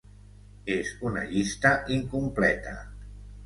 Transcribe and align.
"És 0.75 0.93
una 1.11 1.27
llista 1.33 1.75
incompleta" 1.99 2.77